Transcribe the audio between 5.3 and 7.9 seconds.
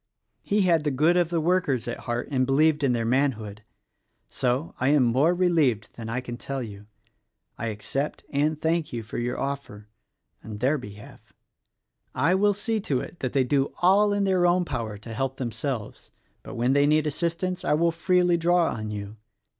relieved than I can tell you. I